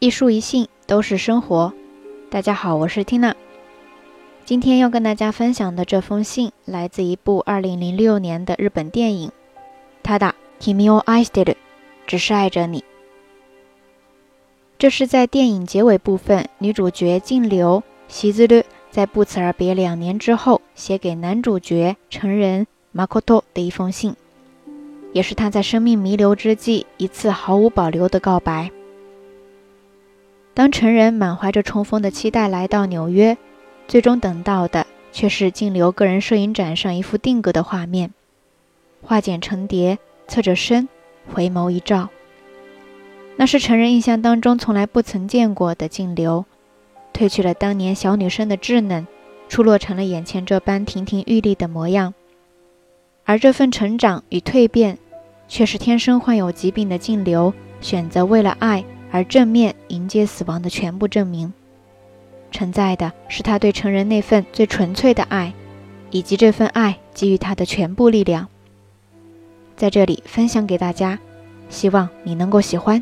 [0.00, 1.72] 一书一信都是生活。
[2.30, 3.34] 大家好，我是 Tina。
[4.44, 9.30] 今天要跟大家分享的这封信来自一部2006年的日本电影《
[10.08, 11.52] ただ君を愛してる》，
[12.06, 12.84] 只是爱着你。
[14.78, 24.14] 这是在电影结尾部分，女主角静流喜之律在不辞而别两年之后写给男主角成人 Makoto 的一封信，
[25.12, 28.70] 也是他在生命弥留之际一次毫无保留的告白。
[30.53, 33.37] 当成人满怀着重逢的期待来到纽约。
[33.87, 38.11] 最终等到的却是静流个人摄影展上一幅定格的画面，
[39.01, 40.87] 画剪成蝶，侧着身，
[41.33, 42.09] 回眸一照。
[43.35, 46.45] 那是成人印象当中从来不曾见过的静流，
[47.13, 49.05] 褪去了当年小女生的稚嫩，
[49.49, 52.13] 出落成了眼前这般亭亭玉立的模样。
[53.25, 54.97] 而这份成长与蜕变，
[55.47, 61.53] 却是天生患有疾病的静流选择为了爱而正面迎接死亡的全部证明。
[62.49, 65.53] 承载的是他对成人那份最纯粹的爱，
[66.09, 68.47] 以及这份爱给予他的全部力量。
[69.77, 71.19] 在这里分享给大家，
[71.69, 73.01] 希望你能够喜欢。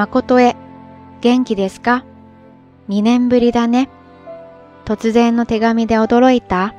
[0.00, 0.56] 誠へ、
[1.20, 2.06] 元気ですか
[2.88, 3.90] ?2 年ぶりだね。
[4.86, 6.74] 突然の手紙で驚いた？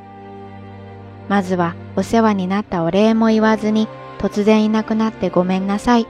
[1.29, 3.87] まずはお世話になったお礼も言わずに
[4.17, 6.07] 突然いなくなってごめんなさい。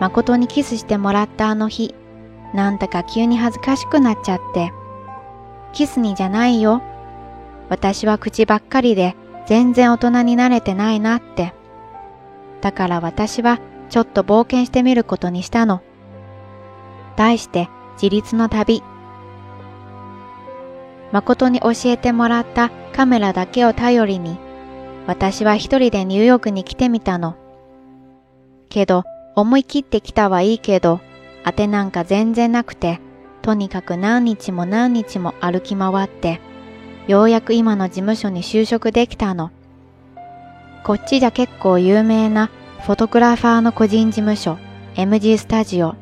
[0.00, 1.94] 誠にキスしてもらったあの日、
[2.52, 4.72] なんだか急に恥ずかしくなっちゃって。
[5.72, 6.82] キスにじゃないよ。
[7.68, 9.14] 私は口ばっかりで
[9.46, 11.54] 全然大人になれてないなって。
[12.60, 15.82] だから私はちょっと冒険してみることにしたの。
[17.16, 18.82] 題して自立の旅。
[21.12, 24.38] 誠に教えてもらったカメラだけを頼りに、
[25.06, 27.36] 私は一人でニューヨークに来てみたの。
[28.68, 29.04] けど、
[29.34, 31.00] 思い切ってきたはいいけど、
[31.44, 33.00] 当てなんか全然なくて、
[33.40, 36.40] とにかく何日も何日も歩き回って、
[37.06, 39.50] ようやく今の事務所に就職できたの。
[40.84, 42.50] こっちじゃ結構有名な
[42.80, 44.58] フォトグラファーの個人事務所
[44.94, 45.94] MG スタジオ。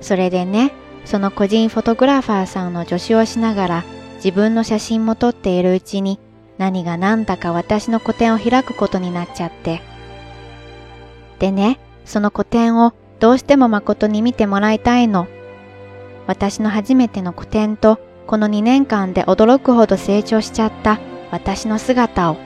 [0.00, 0.72] それでね、
[1.04, 3.84] その個人フォトグラファーさんの助手をしながら
[4.16, 6.20] 自分の写真も撮っているうちに
[6.58, 9.82] 何が何だか私の個展を開くことになっちゃって。
[11.38, 15.26] でね、その個展をどうしても誠に見てもらいたいの。
[16.26, 21.00] 私の初めての個展とこの2年間で驚くほど成長しちゃった
[21.30, 22.45] 私の姿を。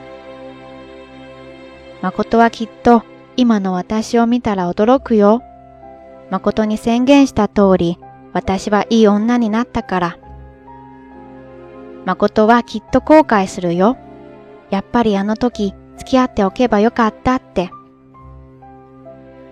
[2.01, 3.03] 誠はきっと
[3.37, 5.43] 今の私を見たら驚くよ。
[6.29, 7.97] 誠に宣言した通り、
[8.33, 10.17] 私はいい女になったから。
[12.05, 13.97] 誠はきっと後悔するよ。
[14.69, 17.69] やっぱりあの時付き合っておけばよかったって。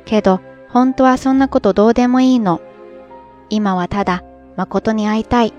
[0.06, 2.62] けど、本当はそんなことどうでもいいの。
[3.50, 4.24] 今はただ、
[4.56, 5.54] 誠に会いたい。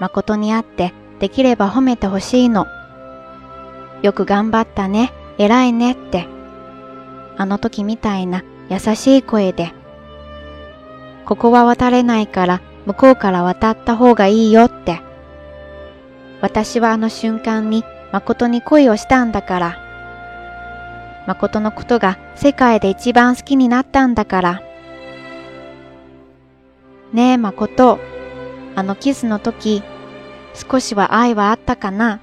[0.00, 2.66] 誠に会って、できれば褒めてほしいの。
[4.02, 5.12] よく頑張ったね。
[5.38, 6.26] 偉いねって。
[7.36, 9.72] あの時みたいな優しい声で。
[11.26, 15.00] ここは渡れないから向こうから渡った方がいいよって。
[16.40, 19.78] 私はあの瞬間に誠に恋をしたんだから。
[21.26, 24.62] 誠のことが世界で一番好きになったんだから。
[27.12, 27.98] ねえ誠、
[28.74, 29.82] あのキスの時、
[30.70, 32.20] 少しは愛はあったかな？